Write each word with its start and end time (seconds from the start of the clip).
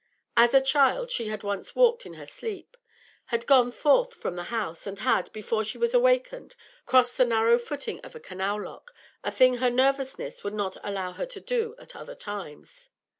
As 0.35 0.55
a 0.55 0.61
child 0.61 1.11
she 1.11 1.27
had 1.27 1.43
once 1.43 1.75
walked 1.75 2.07
in 2.07 2.15
her 2.15 2.25
sleep, 2.25 2.75
had 3.25 3.45
gone 3.45 3.71
forth 3.71 4.15
from 4.15 4.35
the 4.35 4.45
house, 4.45 4.87
and 4.87 4.97
had, 4.97 5.31
before 5.31 5.63
she 5.63 5.77
was 5.77 5.93
awakened, 5.93 6.55
crossed 6.87 7.17
the 7.17 7.23
narrow 7.25 7.59
footing 7.59 7.99
of 7.99 8.15
a 8.15 8.19
canal 8.19 8.63
lock, 8.63 8.95
a 9.23 9.29
thing 9.29 9.57
her 9.57 9.69
nervousness 9.69 10.43
would 10.43 10.55
not 10.55 10.75
allow 10.83 11.11
her 11.11 11.27
to 11.27 11.39
do 11.39 11.75
at 11.77 11.95
other 11.95 12.15
times. 12.15 12.89